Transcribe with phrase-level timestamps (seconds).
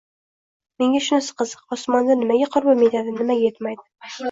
[0.83, 3.89] Menga shunisi qiziq: osmonda nimaga qurbim yetadi, nimaga yetmaydi